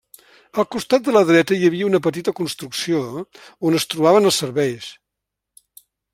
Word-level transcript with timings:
Al 0.61 0.65
costat 0.75 1.03
de 1.07 1.11
la 1.17 1.21
dreta 1.31 1.57
hi 1.57 1.67
havia 1.67 1.89
una 1.89 2.01
petita 2.07 2.33
construcció 2.41 3.03
on 3.21 3.79
es 3.83 3.87
trobaven 3.93 4.31
els 4.33 4.43
serveis. 4.47 4.91